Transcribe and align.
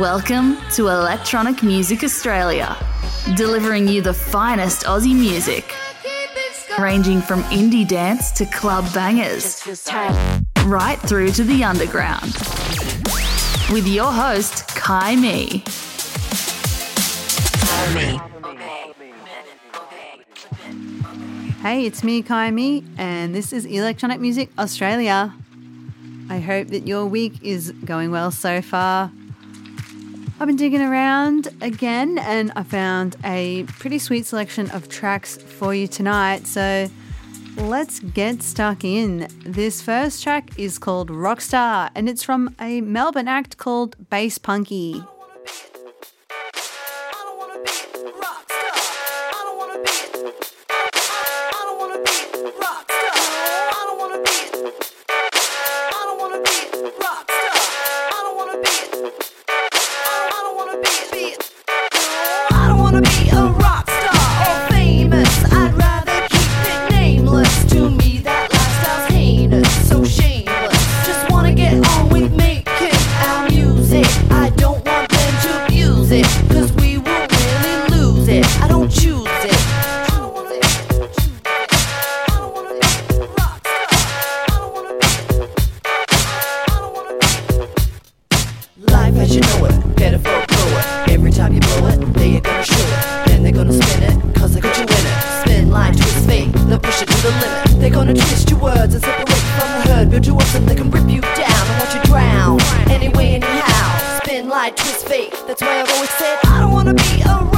Welcome 0.00 0.56
to 0.76 0.88
Electronic 0.88 1.62
Music 1.62 2.02
Australia, 2.02 2.74
delivering 3.36 3.86
you 3.86 4.00
the 4.00 4.14
finest 4.14 4.84
Aussie 4.84 5.14
music, 5.14 5.74
ranging 6.78 7.20
from 7.20 7.42
indie 7.50 7.86
dance 7.86 8.30
to 8.30 8.46
club 8.46 8.86
bangers, 8.94 9.62
right 10.64 10.98
through 11.00 11.32
to 11.32 11.44
the 11.44 11.62
underground. 11.62 12.34
With 13.70 13.86
your 13.86 14.10
host, 14.10 14.68
Kai 14.68 15.16
Me. 15.16 15.62
Hey, 21.60 21.84
it's 21.84 22.02
me, 22.02 22.22
Kai 22.22 22.50
Me, 22.50 22.84
and 22.96 23.34
this 23.34 23.52
is 23.52 23.66
Electronic 23.66 24.18
Music 24.18 24.48
Australia. 24.58 25.34
I 26.30 26.38
hope 26.38 26.68
that 26.68 26.86
your 26.86 27.04
week 27.04 27.42
is 27.42 27.72
going 27.84 28.10
well 28.10 28.30
so 28.30 28.62
far. 28.62 29.12
I've 30.40 30.46
been 30.46 30.56
digging 30.56 30.80
around 30.80 31.48
again 31.60 32.16
and 32.16 32.50
I 32.56 32.62
found 32.62 33.14
a 33.24 33.64
pretty 33.64 33.98
sweet 33.98 34.24
selection 34.24 34.70
of 34.70 34.88
tracks 34.88 35.36
for 35.36 35.74
you 35.74 35.86
tonight. 35.86 36.46
So 36.46 36.88
let's 37.58 38.00
get 38.00 38.42
stuck 38.42 38.82
in. 38.82 39.28
This 39.44 39.82
first 39.82 40.22
track 40.22 40.58
is 40.58 40.78
called 40.78 41.10
Rockstar 41.10 41.90
and 41.94 42.08
it's 42.08 42.22
from 42.22 42.56
a 42.58 42.80
Melbourne 42.80 43.28
act 43.28 43.58
called 43.58 43.98
BasSPunky. 44.08 45.06
That's 105.46 105.62
why 105.62 105.80
I've 105.80 105.90
always 105.90 106.10
said 106.10 106.38
I 106.44 106.60
don't 106.60 106.72
wanna 106.72 106.94
be 106.94 107.22
a 107.22 107.49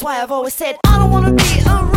yeah. 0.00 1.89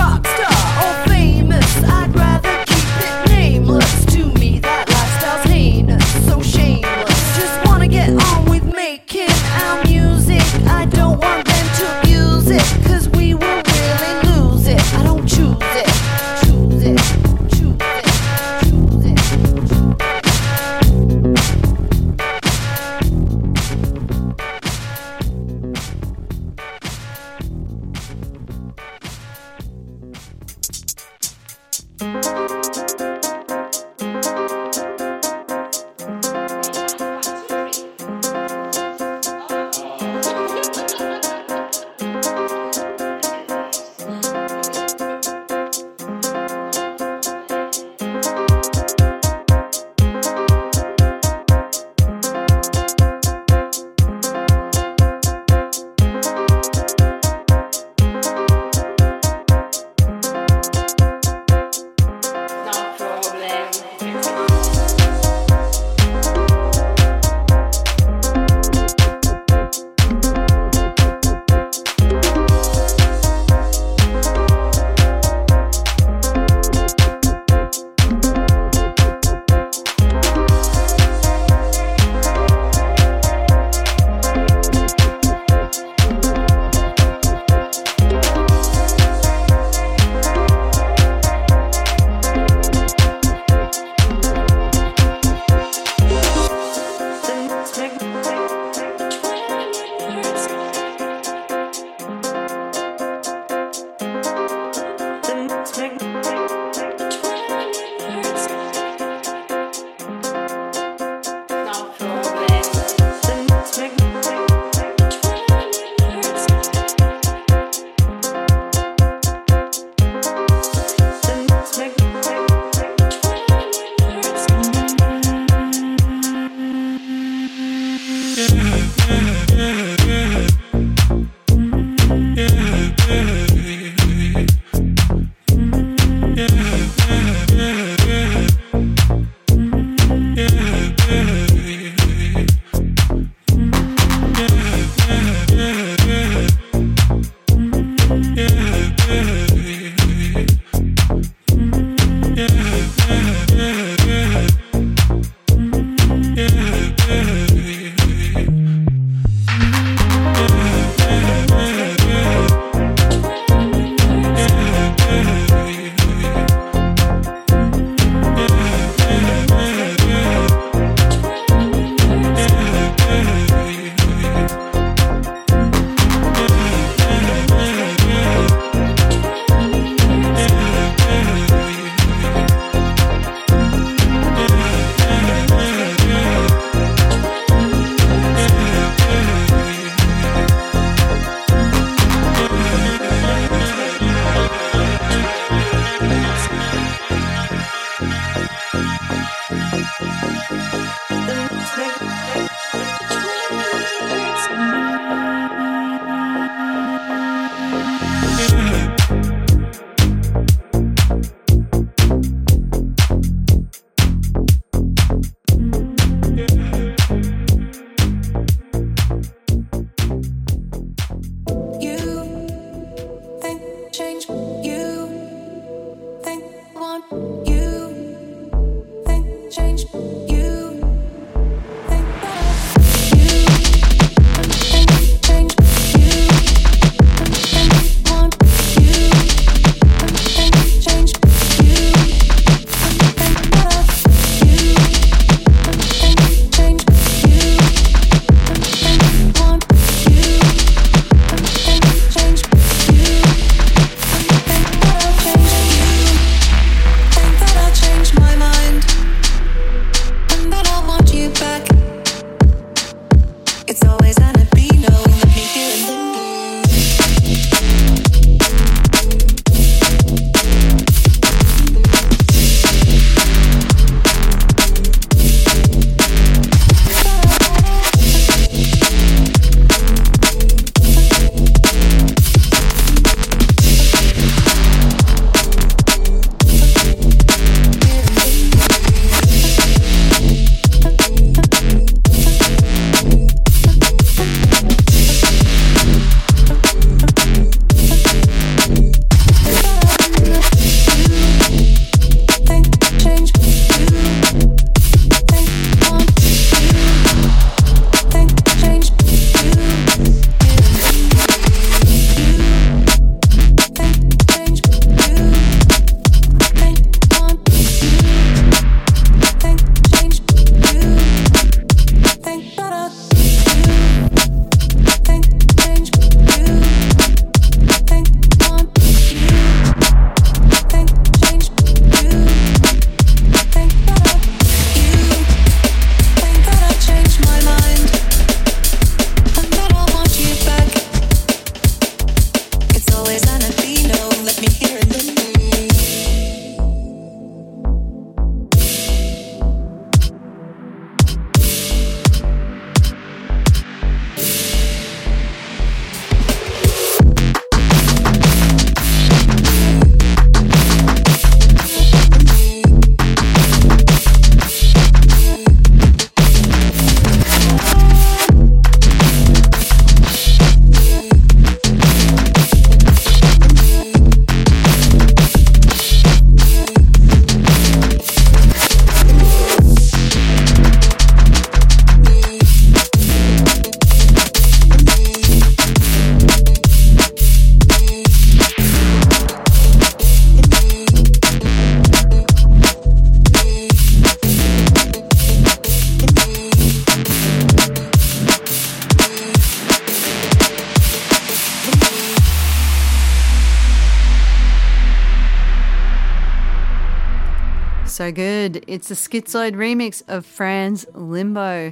So 408.03 408.11
good. 408.11 408.65
It's 408.67 408.91
a 408.91 408.95
Skitzoid 408.95 409.53
remix 409.53 410.03
of 410.09 410.25
Fran's 410.25 410.85
Limbo. 410.93 411.71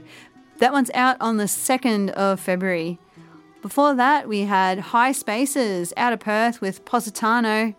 That 0.60 0.72
one's 0.72 0.90
out 0.94 1.18
on 1.20 1.36
the 1.36 1.44
2nd 1.44 2.10
of 2.12 2.40
February. 2.40 3.00
Before 3.62 3.94
that, 3.96 4.30
we 4.30 4.44
had 4.44 4.80
High 4.80 5.12
Spaces 5.12 5.92
out 5.98 6.14
of 6.14 6.22
Perth 6.22 6.62
with 6.62 6.86
Positano. 6.86 7.76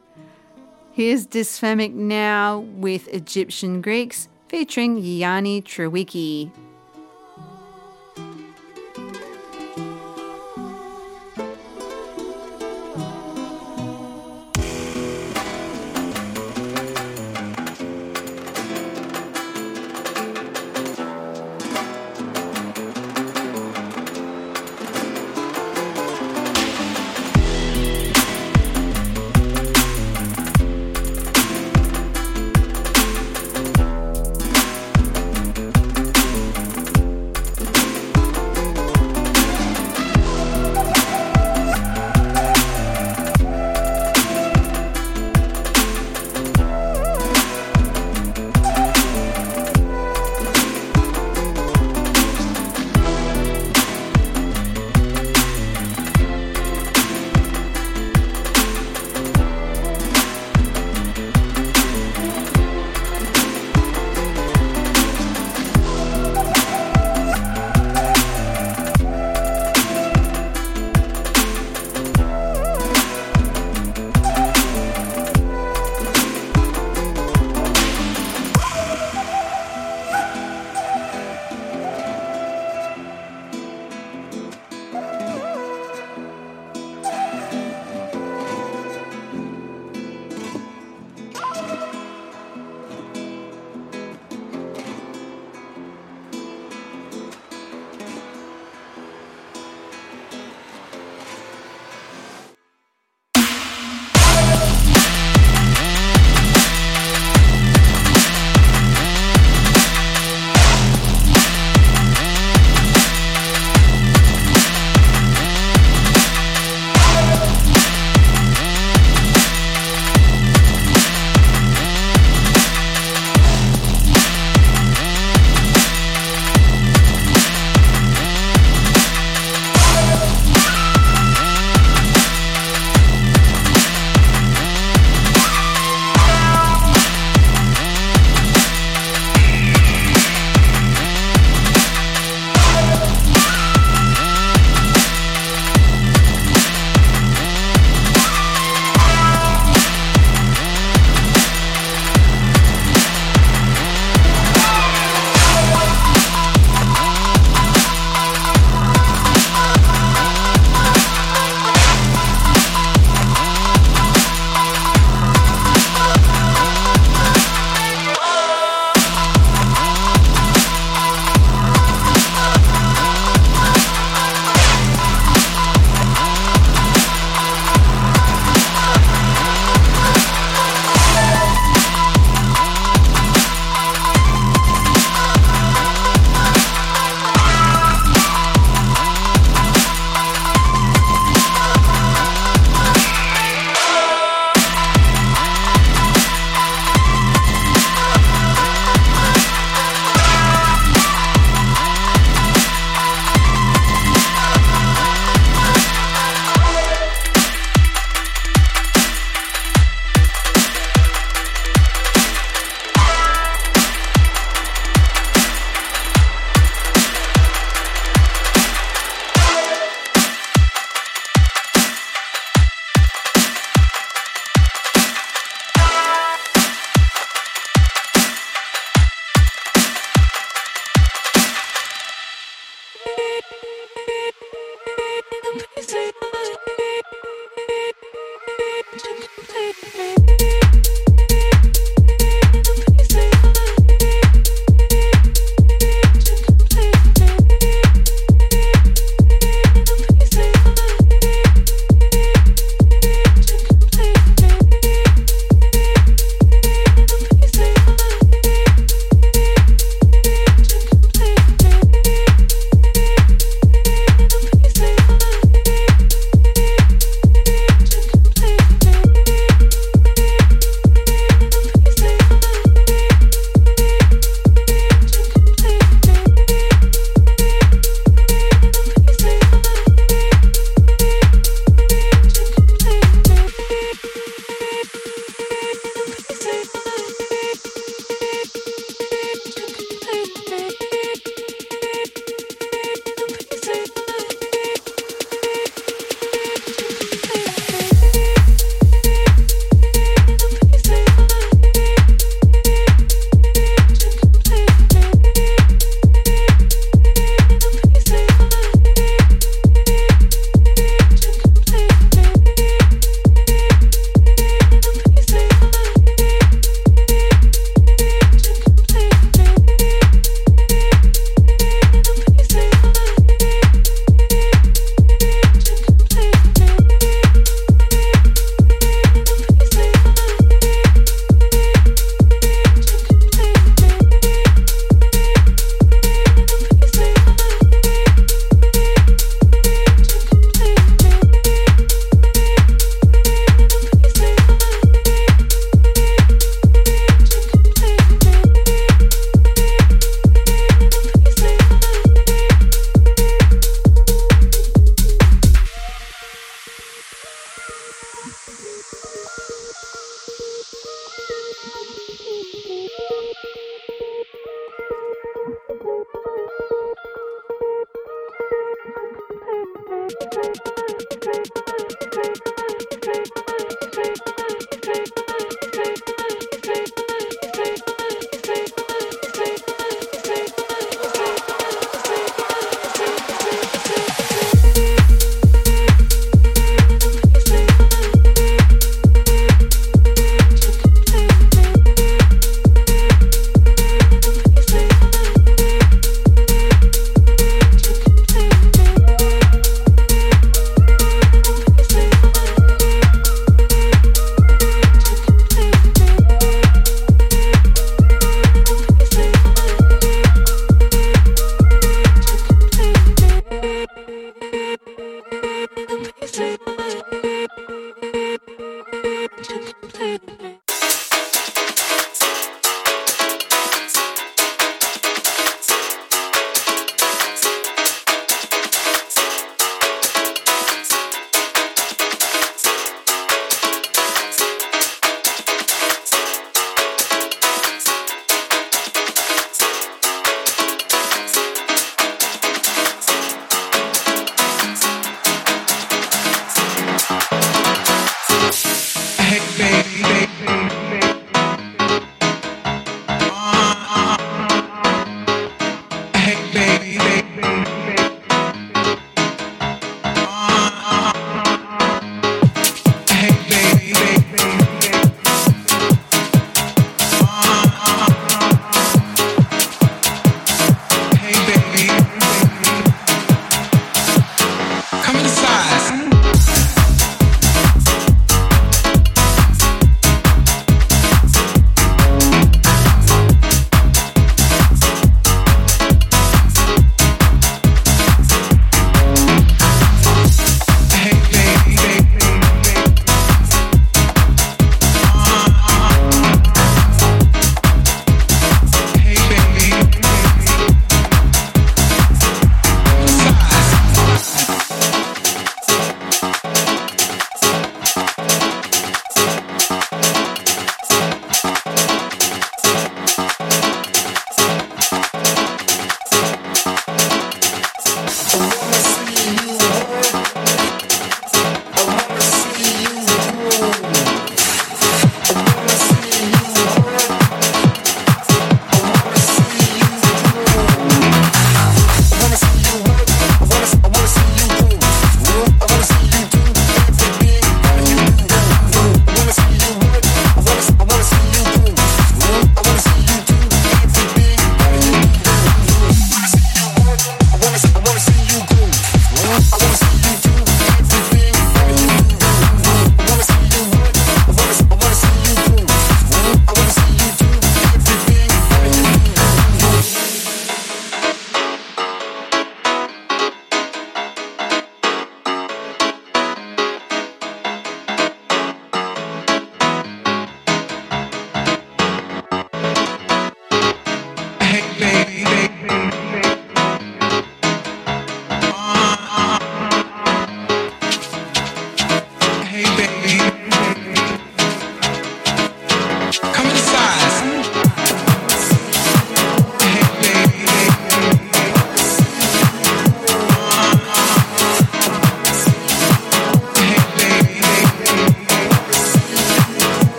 Here's 0.91 1.27
Dysphemic 1.27 1.95
Now 1.95 2.59
with 2.59 3.09
Egyptian 3.09 3.81
Greeks 3.81 4.29
featuring 4.49 5.03
Yiani 5.03 5.65
Treweeke. 5.65 6.53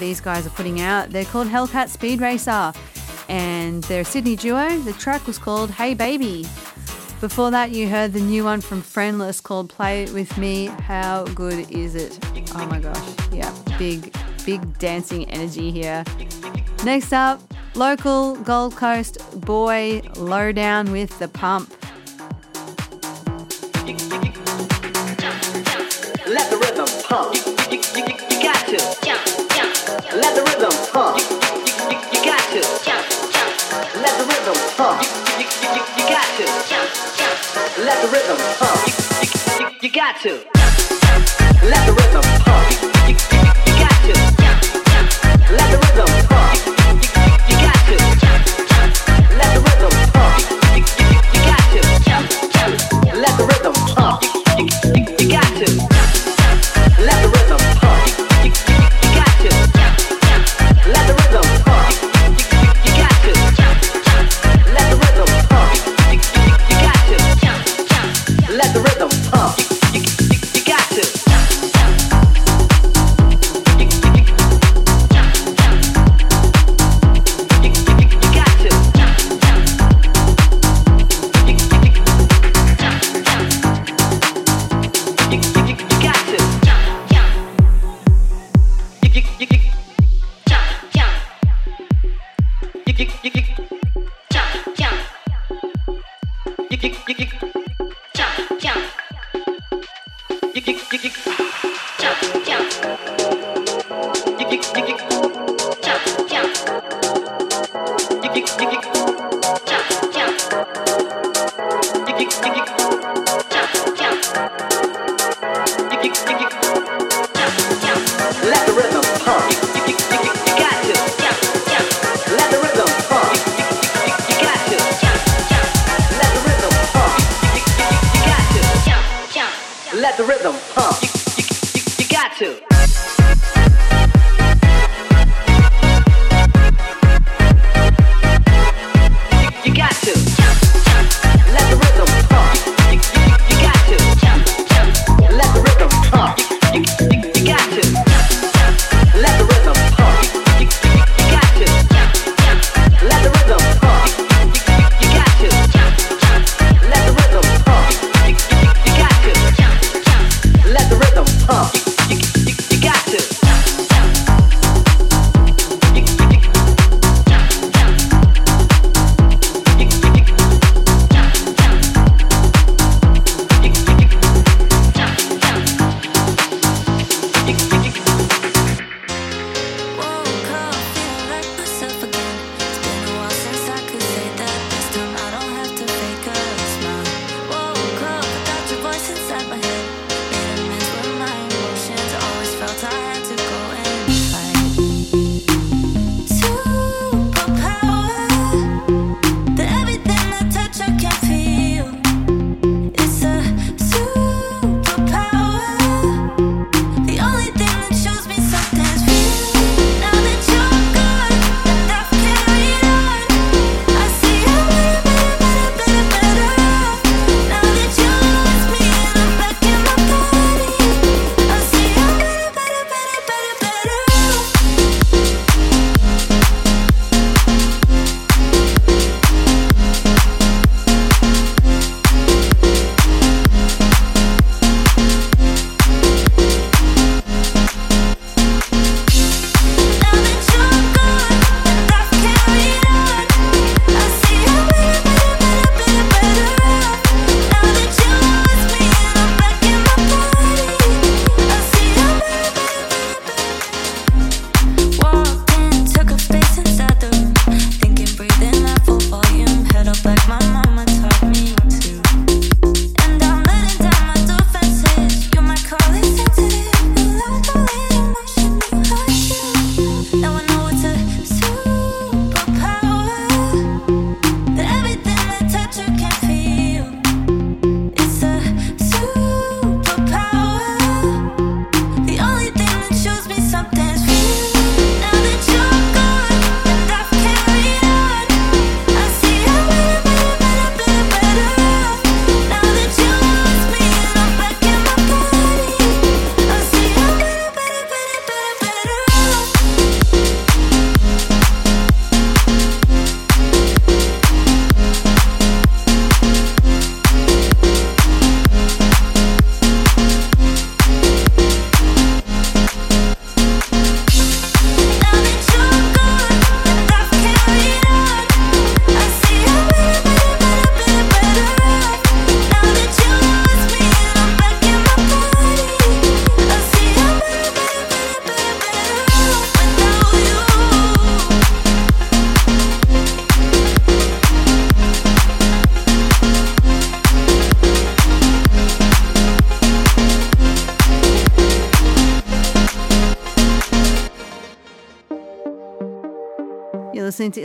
these 0.00 0.20
guys 0.20 0.46
are 0.46 0.50
putting 0.50 0.80
out. 0.80 1.10
They're 1.10 1.24
called 1.24 1.46
Hellcat 1.46 1.94
Speedracer, 1.96 2.74
and 3.28 3.84
they're 3.84 4.00
a 4.00 4.04
Sydney 4.04 4.34
duo. 4.34 4.78
The 4.80 4.94
track 4.94 5.26
was 5.26 5.38
called 5.38 5.70
Hey 5.70 5.94
Baby. 5.94 6.46
Before 7.20 7.50
that, 7.50 7.70
you 7.70 7.86
heard 7.86 8.14
the 8.14 8.20
new 8.20 8.44
one 8.44 8.62
from 8.62 8.80
Friendless 8.80 9.42
called 9.42 9.68
Play 9.68 10.04
It 10.04 10.12
With 10.12 10.36
Me. 10.38 10.66
How 10.66 11.24
good 11.26 11.70
is 11.70 11.94
it? 11.94 12.18
Oh 12.54 12.66
my 12.66 12.80
gosh. 12.80 13.14
Yeah, 13.30 13.54
big, 13.78 14.12
big 14.46 14.78
dancing 14.78 15.28
energy 15.30 15.70
here. 15.70 16.02
Next 16.82 17.12
up, 17.12 17.42
local 17.74 18.36
Gold 18.36 18.74
Coast 18.74 19.18
boy 19.42 20.00
Lowdown 20.16 20.90
with 20.90 21.18
the 21.18 21.28
pump. 21.28 21.70
Let 26.26 26.50
the 26.50 26.56
rhythm 26.56 26.86
pump. 27.04 27.49
Let 41.70 41.86
the 41.86 41.92
rhythm 41.92 42.36
pump. 42.44 43.06
You, 43.06 43.12
you, 43.12 43.14
you, 43.36 43.42
you 43.62 43.74
got 43.78 44.02
to. 44.02 44.12
Let 45.54 45.66
the 45.70 45.78
rhythm 45.78 46.10
pump. 46.28 46.39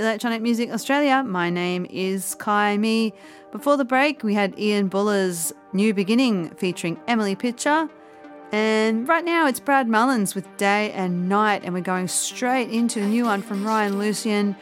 Electronic 0.06 0.42
Music 0.42 0.70
Australia. 0.70 1.24
My 1.24 1.50
name 1.50 1.88
is 1.90 2.36
Kai 2.36 2.78
Me. 2.78 3.12
Before 3.52 3.76
the 3.76 3.86
break, 3.86 4.24
we 4.24 4.36
had 4.36 4.58
Ian 4.60 4.88
Buller's 4.88 5.52
New 5.74 5.94
Beginning 5.94 6.52
featuring 6.52 7.00
Emily 7.08 7.36
Pitcher. 7.36 7.90
And 8.52 9.08
right 9.08 9.26
now 9.26 9.48
it's 9.48 9.60
Brad 9.60 9.88
Mullins 9.88 10.36
with 10.36 10.46
Day 10.58 10.92
and 10.92 11.28
Night, 11.28 11.64
and 11.64 11.74
we're 11.74 11.82
going 11.82 12.08
straight 12.08 12.70
into 12.70 13.02
a 13.02 13.06
new 13.08 13.26
one 13.26 13.42
from 13.42 13.66
Ryan 13.66 13.98
Lucian, 13.98 14.56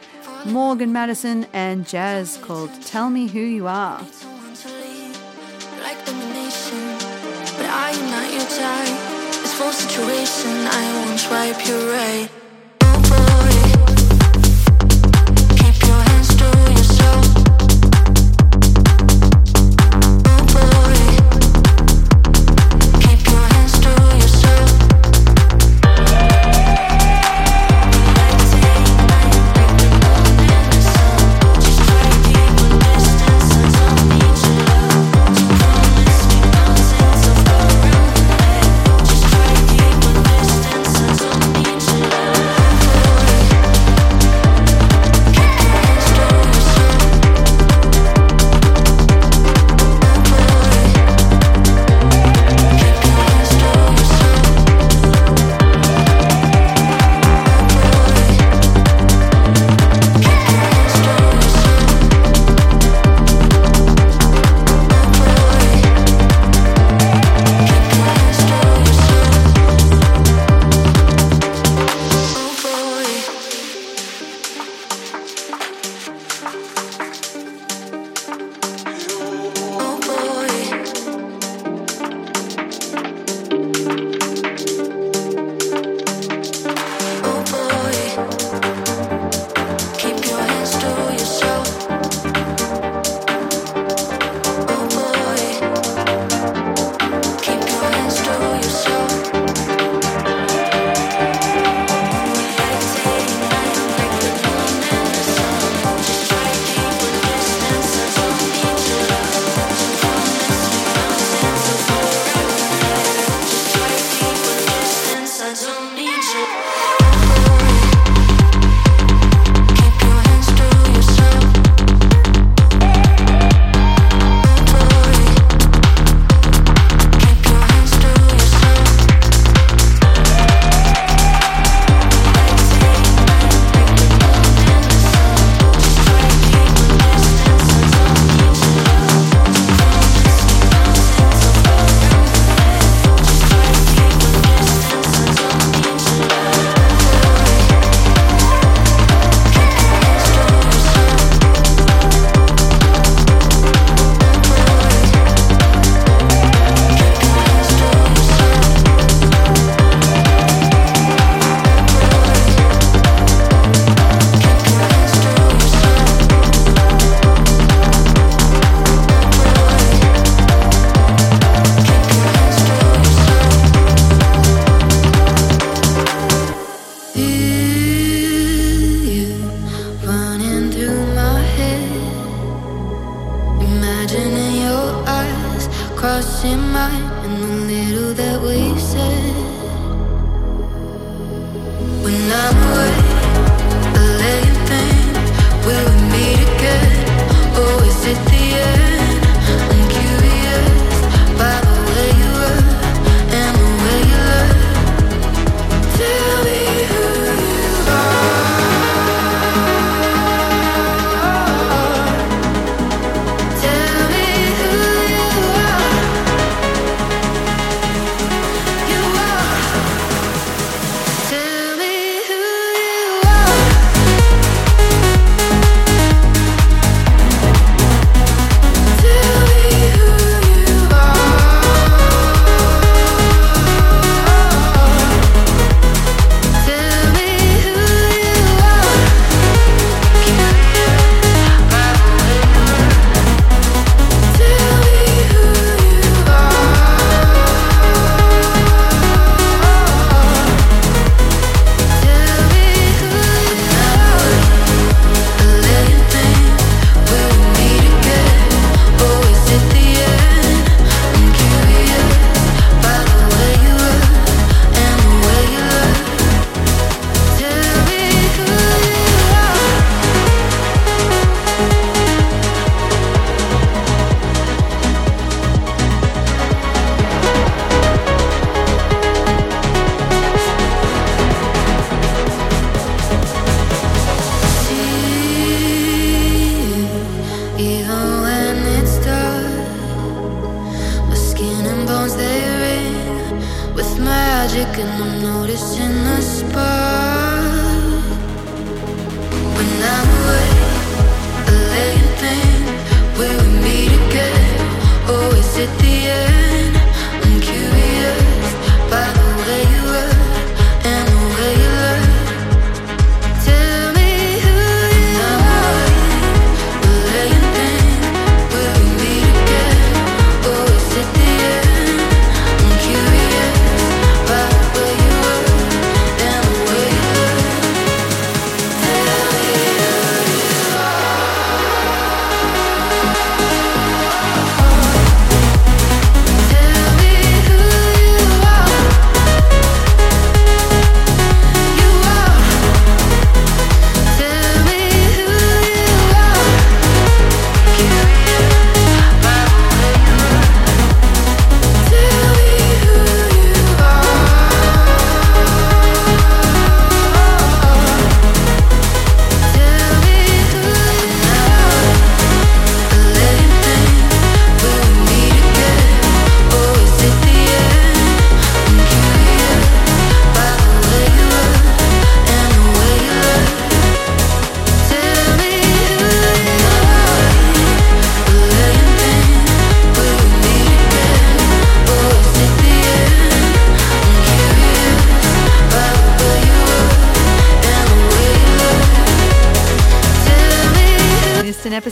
Morgin 0.44 0.90
Madison, 0.90 1.46
and 1.52 1.86
Jas. 1.86 2.38
called 2.38 2.70
Tell 2.82 3.10
Me 3.10 3.28
Who 3.28 3.40
You 3.40 3.66
Are. 3.66 4.02
situation, 9.74 10.66
I 10.66 11.04
won't 11.06 11.20
swipe 11.20 11.66
you 11.66 11.90
right. 11.90 12.43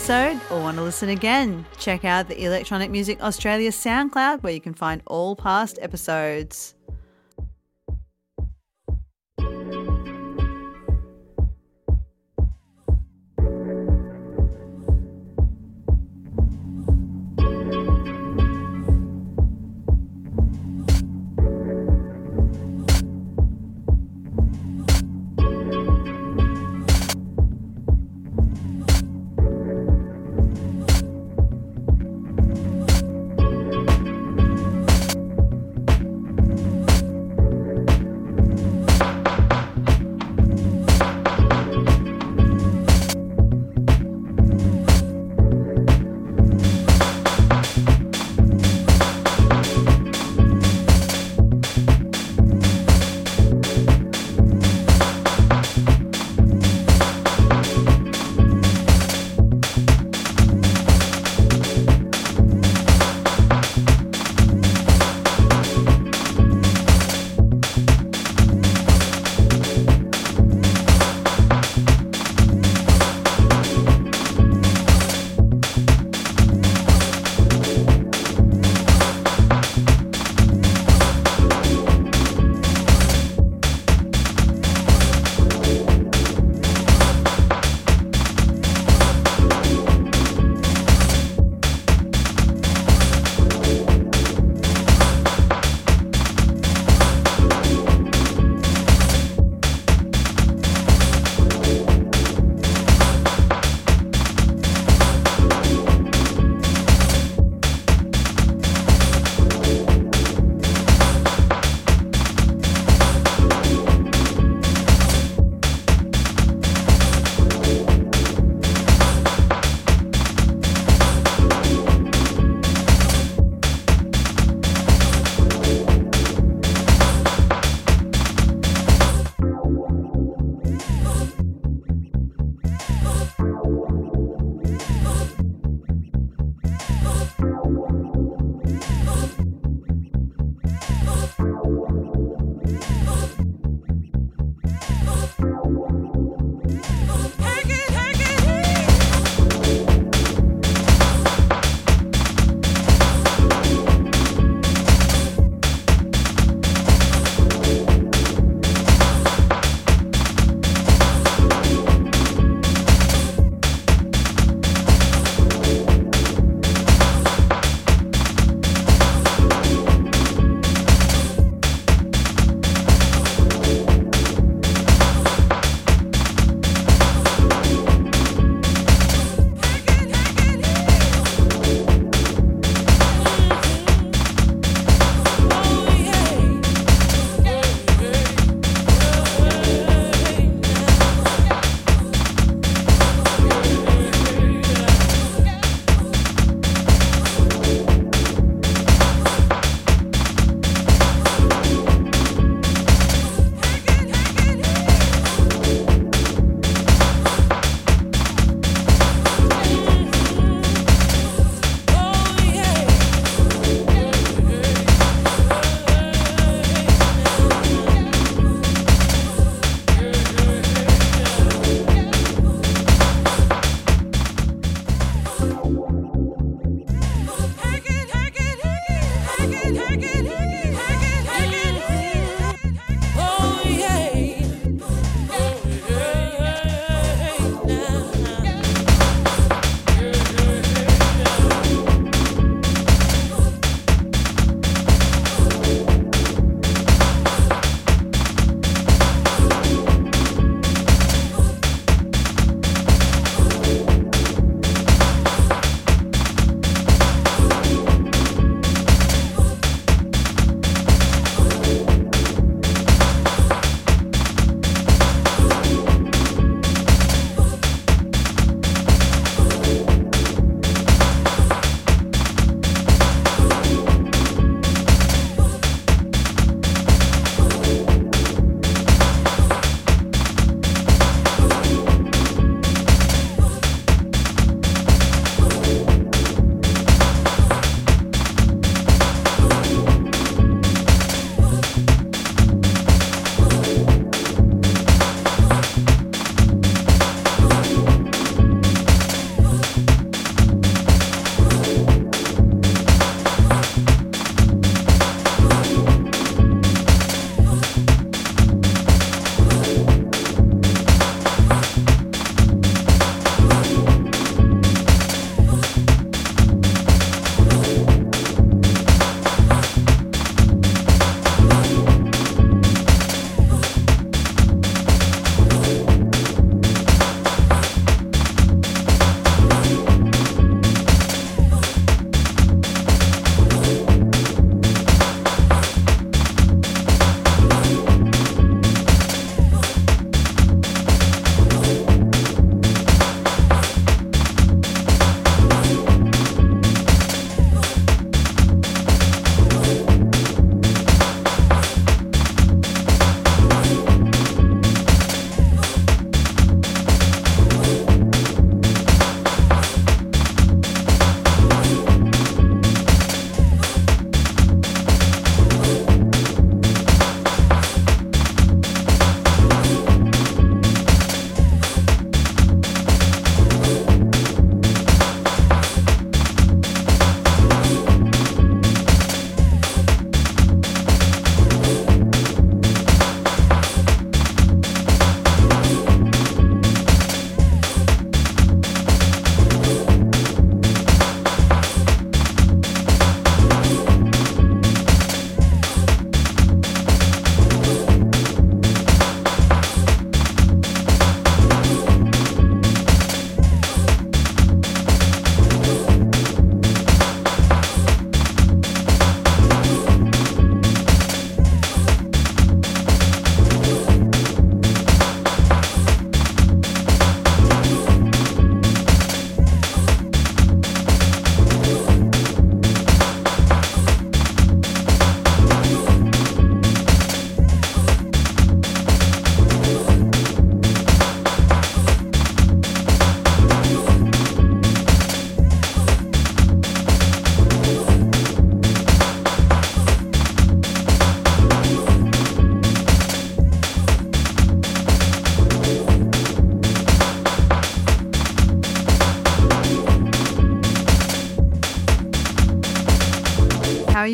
episode 0.03 0.41
or 0.51 0.61
want 0.61 0.75
to 0.75 0.83
listen 0.83 1.07
again, 1.07 1.65
check 1.79 2.03
out 2.03 2.27
the 2.27 2.43
Electronic 2.43 2.91
Music 2.91 3.23
Australia 3.23 3.69
SoundCloud 3.69 4.43
where 4.43 4.51
you 4.51 4.59
can 4.59 4.73
find 4.73 5.01
all 5.05 5.33
past 5.33 5.79
episodes. 5.81 6.75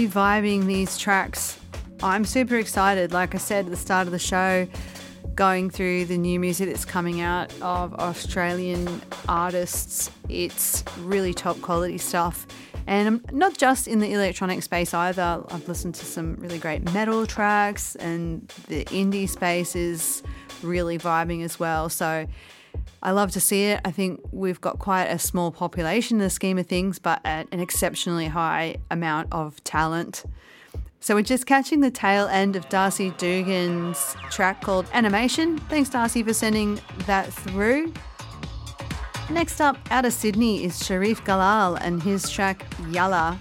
Vibing 0.10 0.66
these 0.66 0.97
tracks? 0.97 1.60
I'm 2.01 2.26
super 2.26 2.55
excited. 2.55 3.12
Like 3.12 3.36
I 3.36 3.38
said 3.38 3.66
at 3.66 3.72
the 3.72 3.78
start 3.78 4.07
of 4.07 4.12
the 4.12 4.20
show, 4.20 4.68
going 5.36 5.70
through 5.70 6.05
the 6.05 6.18
new 6.18 6.39
music 6.39 6.68
that's 6.68 6.86
coming 6.86 7.22
out 7.22 7.53
of 7.62 7.93
Australian 7.93 9.01
artists. 9.28 10.12
It's 10.28 10.84
really 10.99 11.34
top 11.34 11.62
quality 11.62 11.97
stuff. 11.97 12.45
And 12.88 13.22
not 13.32 13.57
just 13.57 13.88
in 13.88 13.99
the 13.99 14.12
electronic 14.14 14.64
space 14.64 14.93
either. 14.93 15.43
I've 15.49 15.68
listened 15.68 15.95
to 15.95 16.05
some 16.05 16.36
really 16.38 16.57
great 16.57 16.91
metal 16.91 17.26
tracks, 17.28 17.95
and 17.95 18.51
the 18.68 18.84
indie 18.86 19.30
space 19.30 19.76
is 19.76 20.24
really 20.64 20.97
vibing 20.97 21.43
as 21.43 21.60
well. 21.60 21.88
So 21.89 22.28
I 23.02 23.12
love 23.12 23.32
to 23.32 23.39
see 23.39 23.66
it. 23.66 23.82
I 23.86 23.91
think 23.91 24.20
we've 24.32 24.60
got 24.60 24.80
quite 24.80 25.06
a 25.06 25.18
small 25.18 25.52
population 25.52 26.18
in 26.18 26.24
the 26.24 26.30
scheme 26.30 26.58
of 26.58 26.68
things, 26.68 27.00
but 27.00 27.22
an 27.24 27.47
exceptionally 27.52 28.28
high 28.28 28.78
amount 28.91 29.30
of 29.32 29.64
talent. 29.64 30.26
So 31.00 31.16
we're 31.16 31.22
just 31.22 31.45
catching 31.45 31.80
the 31.80 31.91
tail 31.91 32.28
end 32.28 32.58
of 32.58 32.68
Darcy 32.68 33.12
Doogan's 33.12 34.18
track 34.32 34.62
called 34.62 34.86
Animation. 34.91 35.58
Thanks, 35.70 35.89
Darcy, 35.89 36.24
for 36.24 36.34
sending 36.34 36.82
that 37.06 37.32
through. 37.32 37.93
Next 39.30 39.62
up, 39.62 39.78
out 39.91 40.04
of 40.04 40.12
Sydney, 40.12 40.66
is 40.66 40.74
Shrif 40.82 41.24
Galal 41.24 41.78
and 41.80 42.04
his 42.04 42.30
track 42.30 42.70
Yallah. 42.91 43.38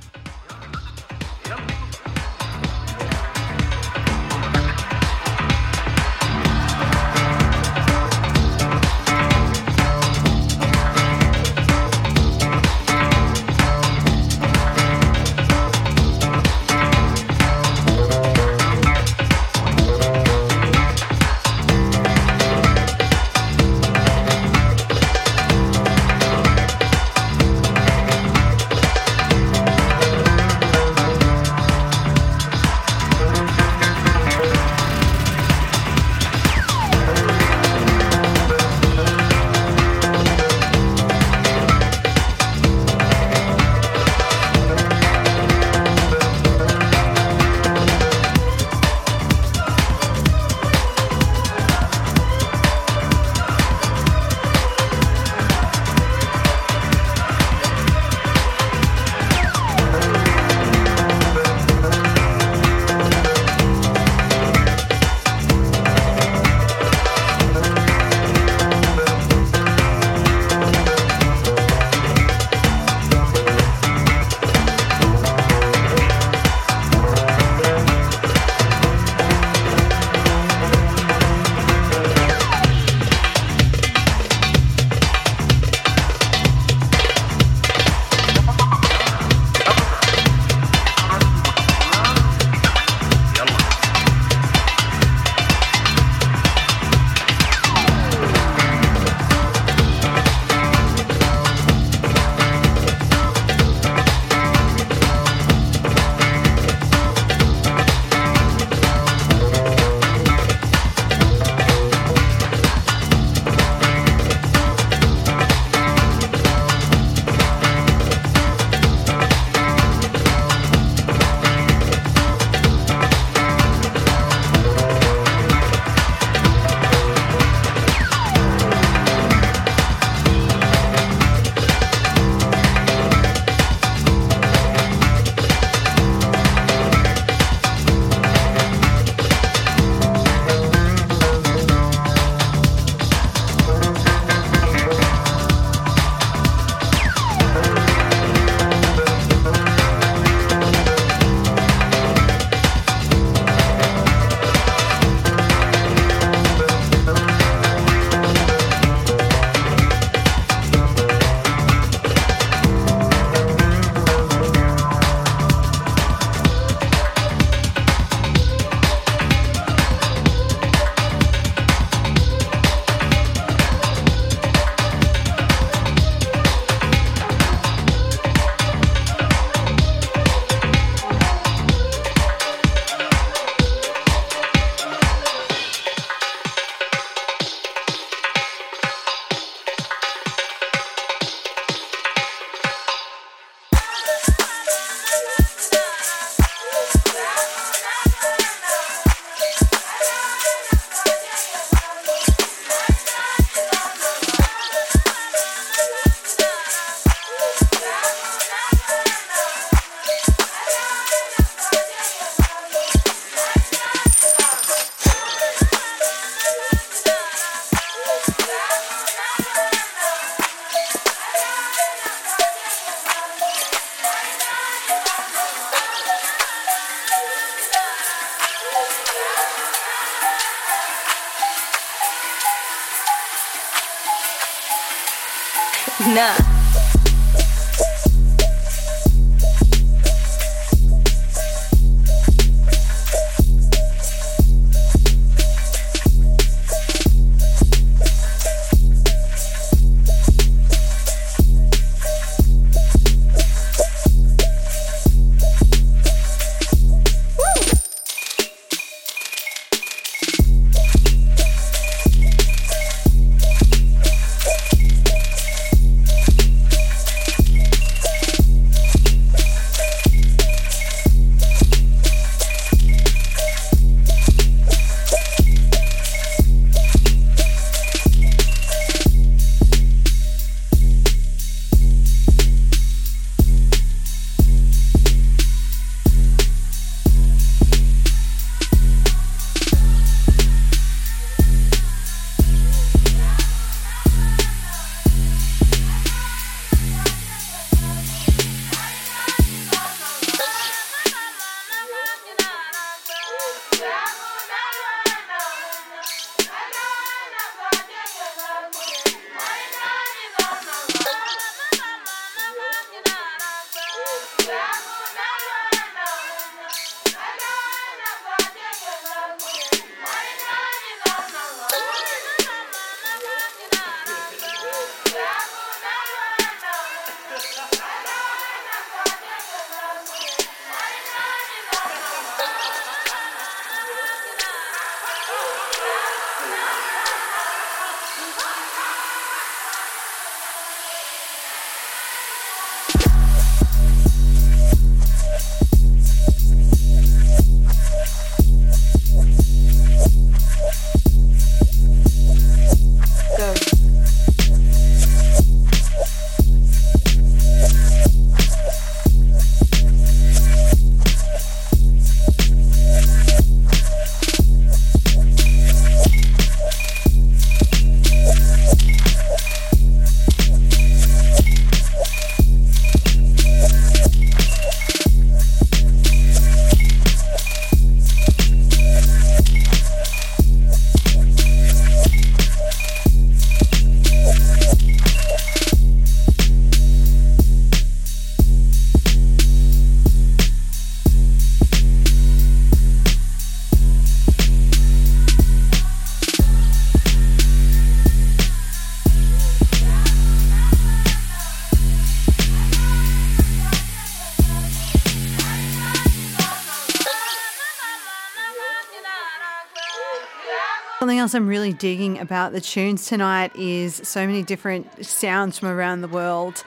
I'm 411.38 411.46
really 411.46 411.72
digging 411.72 412.18
about 412.18 412.50
the 412.50 412.60
tunes 412.60 413.06
tonight 413.06 413.54
is 413.54 414.00
so 414.02 414.26
many 414.26 414.42
different 414.42 415.06
sounds 415.06 415.56
from 415.56 415.68
around 415.68 416.00
the 416.00 416.08
world. 416.08 416.64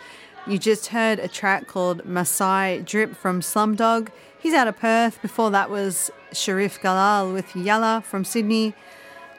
You 0.48 0.58
just 0.58 0.88
heard 0.88 1.20
a 1.20 1.28
track 1.28 1.68
called 1.68 2.06
Maasai 2.06 2.86
Drip 2.86 3.14
from 3.14 3.42
Slvmdog. 3.42 4.08
He's 4.40 4.54
out 4.54 4.70
of 4.70 4.78
Perth. 4.78 5.22
Before 5.22 5.52
that 5.52 5.70
was 5.70 6.10
Shrif 6.32 6.80
Galal 6.80 7.34
with 7.34 7.48
Yallah 7.48 8.02
from 8.06 8.24
Sydney. 8.24 8.74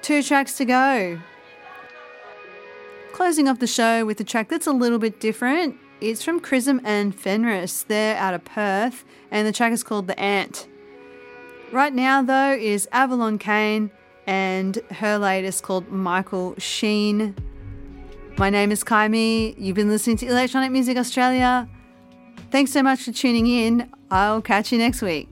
Two 0.03 0.23
tracks 0.23 0.59
to 0.59 0.67
go. 0.67 1.19
Closing 3.15 3.49
off 3.49 3.59
the 3.59 3.67
show 3.67 4.05
with 4.05 4.21
a 4.21 4.25
track 4.25 4.51
that's 4.51 4.67
a 4.67 4.73
little 4.73 4.99
bit 4.99 5.19
different. 5.19 5.77
It's 6.03 6.23
from 6.23 6.41
Chrism 6.41 6.79
and 6.85 7.15
Fenris. 7.15 7.85
They're 7.85 8.19
out 8.19 8.35
of 8.35 8.45
Perth, 8.45 9.03
and 9.31 9.49
the 9.49 9.53
track 9.53 9.73
is 9.73 9.83
called 9.83 10.09
The 10.09 10.21
Ant. 10.21 10.69
Right 11.73 11.95
now, 11.95 12.21
though, 12.21 12.53
is 12.53 12.87
Avalon 12.93 13.39
Kane 13.39 13.91
and 14.27 14.77
her 14.91 15.19
latest 15.19 15.63
called 15.63 15.91
Michael 15.91 16.55
Sheen. 16.59 17.35
My 18.39 18.51
name 18.51 18.73
is 18.73 18.83
Kaimi. 18.85 19.55
You've 19.59 19.77
been 19.77 19.89
listening 19.89 20.17
to 20.19 20.27
Electronic 20.27 20.71
Music 20.71 20.97
Australia. 20.97 21.69
Thanks 22.51 22.71
so 22.73 22.83
much 22.83 23.03
for 23.03 23.13
tuning 23.13 23.47
in. 23.47 23.91
I'll 24.11 24.43
catch 24.43 24.73
you 24.73 24.79
next 24.79 25.03
week. 25.03 25.32